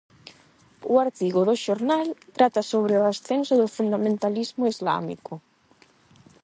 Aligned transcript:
O 0.93 0.95
artigo 1.05 1.41
do 1.49 1.55
xornal 1.65 2.07
trata 2.37 2.61
sobre 2.71 2.93
o 2.97 3.07
ascenso 3.13 3.53
do 3.61 3.67
fundamentalismo 3.77 4.63
islámico. 4.73 5.33